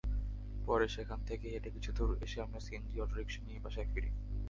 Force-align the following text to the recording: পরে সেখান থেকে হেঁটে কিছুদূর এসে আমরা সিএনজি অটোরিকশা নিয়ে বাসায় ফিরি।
পরে 0.65 0.87
সেখান 0.87 1.19
থেকে 1.25 1.45
হেঁটে 1.49 1.69
কিছুদূর 1.69 2.09
এসে 2.21 2.37
আমরা 2.41 2.59
সিএনজি 2.59 2.97
অটোরিকশা 3.01 3.41
নিয়ে 3.45 3.59
বাসায় 3.59 3.87
ফিরি। 3.93 4.09